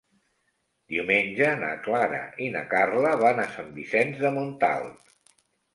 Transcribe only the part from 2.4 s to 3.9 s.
i na Carla van a Sant